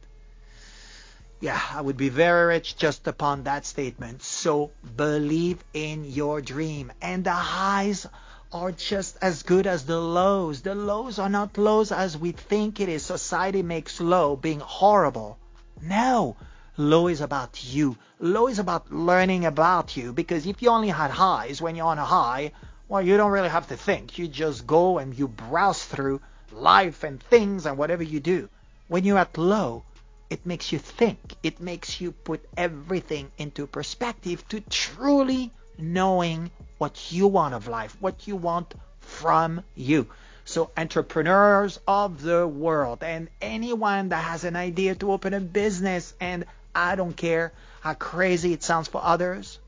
Yeah, 1.39 1.62
I 1.71 1.82
would 1.82 1.97
be 1.97 2.10
very 2.10 2.47
rich 2.47 2.78
just 2.78 3.08
upon 3.08 3.43
that 3.43 3.65
statement. 3.65 4.23
So 4.23 4.71
believe 4.95 5.63
in 5.73 6.06
your 6.06 6.41
dream, 6.41 6.91
and 7.00 7.23
the 7.23 7.32
highs 7.32 8.08
are 8.52 8.71
just 8.71 9.17
as 9.21 9.43
good 9.43 9.67
as 9.67 9.86
the 9.86 10.00
lows. 10.00 10.62
The 10.62 10.73
lows 10.73 11.19
are 11.19 11.30
not 11.30 11.58
lows 11.58 11.91
as 11.91 12.17
we 12.17 12.32
think 12.32 12.80
it 12.80 12.89
is. 12.89 13.04
Society 13.06 13.62
makes 13.62 14.00
low 14.00 14.36
being 14.36 14.62
horrible. 14.62 15.38
No. 15.82 16.36
Low 16.78 17.08
is 17.08 17.21
about 17.21 17.63
you. 17.63 17.97
Low 18.19 18.47
is 18.47 18.58
about 18.58 18.91
learning 18.91 19.45
about 19.45 19.97
you 19.97 20.13
because 20.13 20.47
if 20.47 20.62
you 20.62 20.69
only 20.69 20.89
had 20.89 21.12
highs 21.12 21.62
when 21.62 21.76
you're 21.76 21.86
on 21.86 22.00
a 22.00 22.06
high, 22.06 22.52
well, 22.88 23.02
you 23.02 23.17
don't 23.17 23.32
really 23.32 23.50
have 23.50 23.67
to 23.67 23.78
think. 23.78 24.17
You 24.17 24.28
just 24.28 24.65
go 24.65 24.97
and 24.97 25.17
you 25.17 25.28
browse 25.28 25.84
through 25.84 26.21
life 26.52 27.04
and 27.04 27.21
things 27.21 27.65
and 27.65 27.78
whatever 27.78 28.04
you 28.04 28.19
do. 28.19 28.50
When 28.88 29.04
you're 29.04 29.17
at 29.17 29.38
low, 29.38 29.84
it 30.30 30.46
makes 30.46 30.72
you 30.72 30.80
think. 30.80 31.20
It 31.44 31.60
makes 31.60 32.02
you 32.02 32.12
put 32.12 32.44
everything 32.56 33.32
into 33.38 33.68
perspective 33.68 34.48
to 34.50 34.60
truly 34.62 35.52
knowing 35.78 36.52
what 36.78 37.12
you 37.12 37.28
want 37.28 37.54
of 37.54 37.68
life, 37.68 37.96
what 38.00 38.28
you 38.28 38.36
want 38.36 38.74
from 39.00 39.63
you. 39.76 40.08
So 40.46 40.72
entrepreneurs 40.78 41.80
of 41.88 42.22
the 42.22 42.48
world 42.48 43.04
and 43.04 43.28
anyone 43.42 44.10
that 44.10 44.24
has 44.24 44.44
an 44.44 44.56
idea 44.56 44.96
to 44.96 45.12
open 45.12 45.34
a 45.34 45.40
business 45.42 46.13
and 46.20 46.46
I 46.74 46.96
don't 46.96 47.16
care 47.16 47.52
how 47.82 47.94
crazy 47.96 48.54
it 48.54 48.63
sounds 48.63 48.88
for 48.88 49.02
others, 49.04 49.60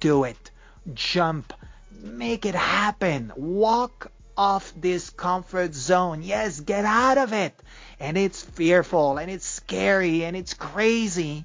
do 0.00 0.24
it. 0.24 0.50
Jump. 0.92 1.52
Make 2.00 2.46
it 2.46 2.54
happen. 2.54 3.32
Walk 3.36 4.10
off 4.38 4.72
this 4.74 5.10
comfort 5.10 5.74
zone. 5.74 6.22
Yes, 6.22 6.60
get 6.60 6.86
out 6.86 7.18
of 7.18 7.34
it. 7.34 7.52
And 8.00 8.16
it's 8.16 8.42
fearful 8.42 9.18
and 9.18 9.30
it's 9.30 9.44
scary 9.44 10.24
and 10.24 10.34
it's 10.36 10.54
crazy 10.54 11.44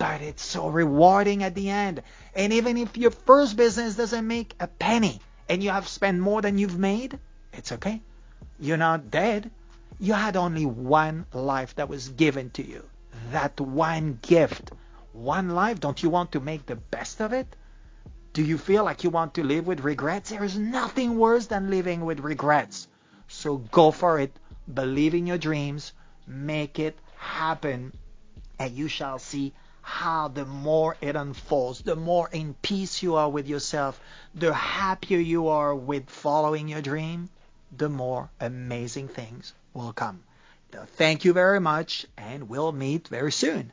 but 0.00 0.22
it's 0.22 0.42
so 0.42 0.68
rewarding 0.68 1.42
at 1.42 1.54
the 1.54 1.68
end. 1.68 2.02
And 2.34 2.54
even 2.54 2.78
if 2.78 2.96
your 2.96 3.10
first 3.10 3.54
business 3.54 3.96
doesn't 3.96 4.26
make 4.26 4.54
a 4.58 4.66
penny 4.66 5.20
and 5.46 5.62
you 5.62 5.68
have 5.68 5.86
spent 5.86 6.18
more 6.18 6.40
than 6.40 6.56
you've 6.56 6.78
made, 6.78 7.18
it's 7.52 7.70
okay. 7.72 8.00
You're 8.58 8.78
not 8.78 9.10
dead. 9.10 9.50
You 9.98 10.14
had 10.14 10.38
only 10.38 10.64
one 10.64 11.26
life 11.34 11.74
that 11.74 11.90
was 11.90 12.08
given 12.08 12.48
to 12.52 12.66
you. 12.66 12.82
That 13.32 13.60
one 13.60 14.18
gift. 14.22 14.70
One 15.12 15.50
life. 15.50 15.80
Don't 15.80 16.02
you 16.02 16.08
want 16.08 16.32
to 16.32 16.40
make 16.40 16.64
the 16.64 16.76
best 16.76 17.20
of 17.20 17.34
it? 17.34 17.54
Do 18.32 18.42
you 18.42 18.58
feel 18.58 18.84
like 18.84 19.02
you 19.02 19.10
want 19.10 19.34
to 19.34 19.42
live 19.42 19.66
with 19.66 19.80
regrets? 19.80 20.30
There 20.30 20.44
is 20.44 20.56
nothing 20.56 21.18
worse 21.18 21.46
than 21.46 21.70
living 21.70 22.04
with 22.04 22.20
regrets. 22.20 22.86
So 23.26 23.56
go 23.56 23.90
for 23.90 24.20
it. 24.20 24.32
Believe 24.72 25.14
in 25.14 25.26
your 25.26 25.38
dreams. 25.38 25.92
Make 26.28 26.78
it 26.78 26.96
happen. 27.16 27.92
And 28.58 28.72
you 28.72 28.86
shall 28.86 29.18
see 29.18 29.52
how 29.82 30.28
the 30.28 30.44
more 30.44 30.96
it 31.00 31.16
unfolds, 31.16 31.80
the 31.80 31.96
more 31.96 32.28
in 32.30 32.54
peace 32.54 33.02
you 33.02 33.16
are 33.16 33.28
with 33.28 33.48
yourself, 33.48 34.00
the 34.34 34.54
happier 34.54 35.18
you 35.18 35.48
are 35.48 35.74
with 35.74 36.08
following 36.08 36.68
your 36.68 36.82
dream, 36.82 37.30
the 37.76 37.88
more 37.88 38.30
amazing 38.40 39.08
things 39.08 39.52
will 39.74 39.92
come. 39.92 40.22
thank 40.96 41.24
you 41.24 41.32
very 41.32 41.58
much, 41.58 42.06
and 42.16 42.48
we'll 42.48 42.70
meet 42.70 43.08
very 43.08 43.32
soon. 43.32 43.72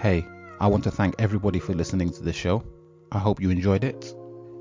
Hey. 0.00 0.26
I 0.60 0.66
want 0.66 0.84
to 0.84 0.90
thank 0.90 1.14
everybody 1.18 1.58
for 1.58 1.72
listening 1.72 2.10
to 2.10 2.22
the 2.22 2.34
show. 2.34 2.62
I 3.12 3.18
hope 3.18 3.40
you 3.40 3.48
enjoyed 3.48 3.82
it. 3.82 4.14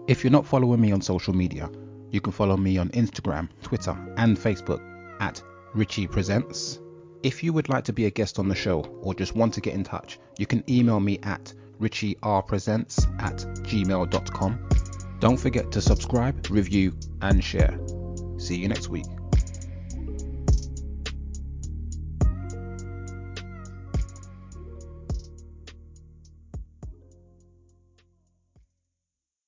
If 0.08 0.24
you're 0.24 0.32
not 0.32 0.48
following 0.48 0.80
me 0.80 0.94
on 0.94 1.02
social 1.02 1.34
media, 1.34 1.70
you 2.10 2.22
can 2.22 2.32
follow 2.32 2.56
me 2.56 2.78
on 2.78 2.90
Instagram, 2.90 3.50
Twitter, 3.62 3.98
and 4.16 4.38
Facebook 4.38 4.82
at 5.20 5.44
Richie 5.74 6.08
Presents. 6.08 6.80
If 7.22 7.44
you 7.44 7.52
would 7.52 7.68
like 7.68 7.84
to 7.84 7.94
be 7.94 8.06
a 8.06 8.10
guest 8.10 8.40
on 8.40 8.48
the 8.48 8.56
show 8.56 8.80
or 9.02 9.14
just 9.14 9.36
want 9.36 9.54
to 9.56 9.62
get 9.62 9.74
in 9.74 9.84
touch, 9.84 10.20
you 10.38 10.46
can 10.46 10.64
email 10.70 11.02
me 11.02 11.20
at 11.24 11.54
richierpresents 11.82 13.06
at 13.22 13.38
gmail.com. 13.64 14.70
Don't 15.20 15.38
forget 15.38 15.70
to 15.74 15.82
subscribe, 15.82 16.48
review, 16.50 16.94
and 17.22 17.44
share. 17.44 17.78
See 18.38 18.56
you 18.56 18.70
next 18.70 18.88
week. 18.88 19.06